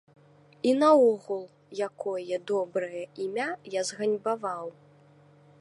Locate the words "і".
0.69-0.71